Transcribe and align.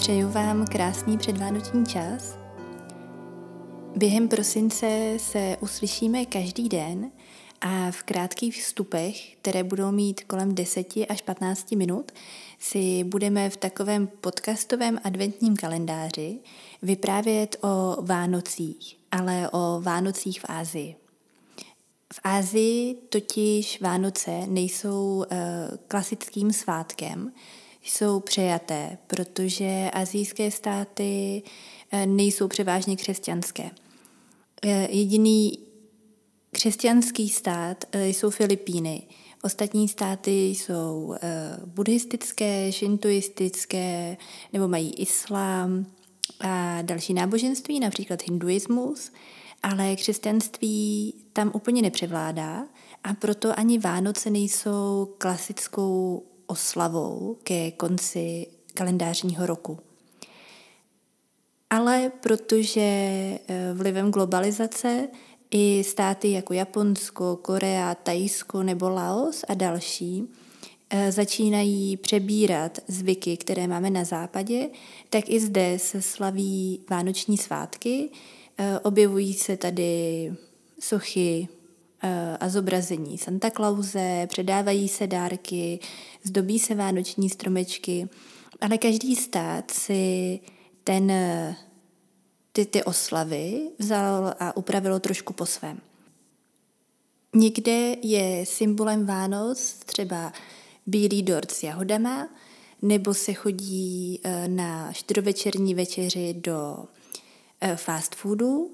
Přeju 0.00 0.28
vám 0.28 0.66
krásný 0.66 1.18
předvánoční 1.18 1.86
čas. 1.86 2.38
Během 3.96 4.28
prosince 4.28 5.14
se 5.16 5.56
uslyšíme 5.60 6.26
každý 6.26 6.68
den 6.68 7.10
a 7.60 7.90
v 7.90 8.02
krátkých 8.02 8.62
vstupech, 8.62 9.36
které 9.36 9.64
budou 9.64 9.90
mít 9.90 10.24
kolem 10.24 10.54
10 10.54 10.86
až 11.08 11.22
15 11.22 11.72
minut, 11.72 12.12
si 12.58 13.04
budeme 13.04 13.50
v 13.50 13.56
takovém 13.56 14.06
podcastovém 14.06 15.00
adventním 15.04 15.56
kalendáři 15.56 16.38
vyprávět 16.82 17.56
o 17.62 18.02
Vánocích, 18.02 18.96
ale 19.10 19.50
o 19.50 19.80
Vánocích 19.80 20.40
v 20.40 20.44
Ázii. 20.48 20.96
V 22.12 22.20
Ázii 22.24 22.94
totiž 22.94 23.80
Vánoce 23.80 24.30
nejsou 24.46 25.16
uh, 25.16 25.24
klasickým 25.88 26.52
svátkem, 26.52 27.32
jsou 27.82 28.20
přejaté, 28.20 28.98
protože 29.06 29.90
azijské 29.92 30.50
státy 30.50 31.42
uh, 31.92 32.06
nejsou 32.06 32.48
převážně 32.48 32.96
křesťanské. 32.96 33.62
Uh, 33.62 34.70
jediný 34.88 35.58
křesťanský 36.50 37.28
stát 37.28 37.84
uh, 37.94 38.00
jsou 38.00 38.30
Filipíny. 38.30 39.02
Ostatní 39.42 39.88
státy 39.88 40.48
jsou 40.48 41.14
buddhistické, 41.64 42.72
šintoistické, 42.72 44.16
nebo 44.52 44.68
mají 44.68 44.94
islám 44.94 45.86
a 46.40 46.82
další 46.82 47.14
náboženství, 47.14 47.80
například 47.80 48.22
hinduismus 48.22 49.12
ale 49.62 49.96
křesťanství 49.96 51.14
tam 51.32 51.50
úplně 51.54 51.82
nepřevládá 51.82 52.66
a 53.04 53.14
proto 53.14 53.58
ani 53.58 53.78
Vánoce 53.78 54.30
nejsou 54.30 55.14
klasickou 55.18 56.22
oslavou 56.50 57.36
ke 57.42 57.70
konci 57.70 58.46
kalendářního 58.74 59.46
roku. 59.46 59.78
Ale 61.70 62.12
protože 62.20 62.80
eh, 62.80 63.38
vlivem 63.74 64.10
globalizace 64.10 65.08
i 65.50 65.84
státy 65.84 66.30
jako 66.32 66.52
Japonsko, 66.54 67.36
Korea, 67.36 67.94
Tajsko 67.94 68.62
nebo 68.62 68.88
Laos 68.88 69.44
a 69.48 69.54
další 69.54 70.28
eh, 70.90 71.12
začínají 71.12 71.96
přebírat 71.96 72.78
zvyky, 72.88 73.36
které 73.36 73.66
máme 73.66 73.90
na 73.90 74.04
západě, 74.04 74.68
tak 75.10 75.24
i 75.28 75.40
zde 75.40 75.78
se 75.78 76.02
slaví 76.02 76.80
vánoční 76.90 77.38
svátky, 77.38 78.10
Eh, 78.62 78.78
objevují 78.78 79.34
se 79.34 79.56
tady 79.56 80.32
sochy 80.80 81.48
a 82.40 82.48
zobrazení 82.48 83.18
Santa 83.18 83.50
Clause, 83.50 84.26
předávají 84.28 84.88
se 84.88 85.06
dárky, 85.06 85.80
zdobí 86.22 86.58
se 86.58 86.74
vánoční 86.74 87.30
stromečky, 87.30 88.08
ale 88.60 88.78
každý 88.78 89.16
stát 89.16 89.70
si 89.70 90.40
ten, 90.84 91.12
ty, 92.52 92.66
ty 92.66 92.84
oslavy 92.84 93.70
vzal 93.78 94.34
a 94.40 94.56
upravilo 94.56 95.00
trošku 95.00 95.32
po 95.32 95.46
svém. 95.46 95.80
Někde 97.34 97.96
je 98.02 98.46
symbolem 98.46 99.06
Vánoc 99.06 99.72
třeba 99.72 100.32
bílý 100.86 101.22
dort 101.22 101.50
s 101.50 101.62
jahodama, 101.62 102.28
nebo 102.82 103.14
se 103.14 103.32
chodí 103.32 104.20
eh, 104.24 104.48
na 104.48 104.92
čtyřovečerní 104.92 105.74
večeři 105.74 106.34
do 106.34 106.84
Eh, 107.62 107.76
fast 107.76 108.14
foodu. 108.14 108.70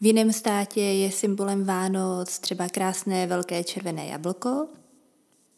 V 0.00 0.06
jiném 0.06 0.32
státě 0.32 0.80
je 0.80 1.12
symbolem 1.12 1.64
Vánoc 1.64 2.38
třeba 2.38 2.68
krásné 2.68 3.26
velké 3.26 3.64
červené 3.64 4.06
jablko. 4.06 4.68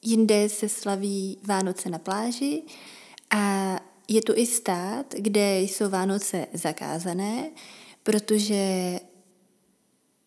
Jinde 0.03 0.49
se 0.49 0.69
slaví 0.69 1.39
Vánoce 1.47 1.91
na 1.91 1.99
pláži 1.99 2.63
a 3.31 3.77
je 4.09 4.23
tu 4.23 4.33
i 4.37 4.47
stát, 4.47 5.15
kde 5.19 5.61
jsou 5.61 5.89
Vánoce 5.89 6.47
zakázané, 6.53 7.51
protože 8.03 9.01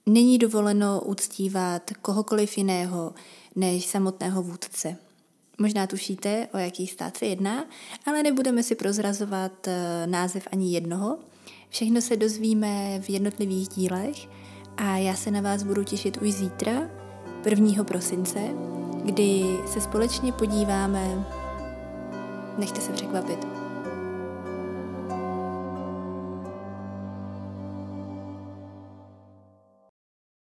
není 0.06 0.38
dovoleno 0.38 1.02
uctívat 1.06 1.92
kohokoliv 2.02 2.58
jiného 2.58 3.14
než 3.56 3.86
samotného 3.86 4.44
vůdce. 4.44 4.98
Možná 5.58 5.88
tušíte, 5.88 6.48
o 6.54 6.58
jaký 6.58 6.88
stát 6.88 7.18
se 7.18 7.26
jedná, 7.26 7.66
ale 8.06 8.24
nebudeme 8.24 8.64
si 8.64 8.76
prozrazovat 8.76 9.68
eh, 9.68 10.08
název 10.08 10.48
ani 10.52 10.74
jednoho, 10.74 11.20
Všechno 11.72 12.02
se 12.02 12.18
dozvíme 12.18 13.00
v 13.02 13.10
jednotlivých 13.10 13.68
dílech 13.68 14.28
a 14.78 14.98
já 14.98 15.16
se 15.16 15.32
na 15.32 15.42
vás 15.42 15.64
budu 15.64 15.84
těšit 15.84 16.18
už 16.18 16.34
zítra, 16.34 16.72
1. 17.46 17.84
prosince, 17.84 18.40
kdy 19.06 19.58
se 19.68 19.82
společně 19.82 20.32
podíváme, 20.32 21.26
nechte 22.58 22.82
se 22.82 22.92
překvapit, 22.92 23.48